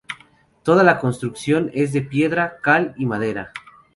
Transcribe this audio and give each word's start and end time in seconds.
Toda 0.63 0.81
la 0.83 0.97
construcción 0.97 1.69
es 1.75 1.93
de 1.93 2.01
piedra, 2.01 2.57
cal 2.63 2.95
y 2.97 3.05
madera. 3.05 3.51